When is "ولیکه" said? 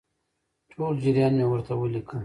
1.75-2.17